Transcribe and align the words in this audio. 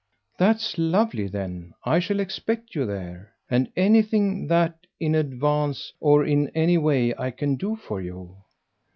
"That's 0.39 0.79
lovely 0.79 1.27
then. 1.27 1.75
I 1.85 1.99
shall 1.99 2.19
expect 2.19 2.73
you 2.73 2.87
there. 2.87 3.35
And 3.51 3.71
anything 3.75 4.47
that, 4.47 4.87
in 4.99 5.13
advance 5.13 5.93
or 5.99 6.25
in 6.25 6.47
any 6.55 6.79
way, 6.79 7.13
I 7.19 7.29
can 7.29 7.55
do 7.55 7.75
for 7.75 8.01
you 8.01 8.35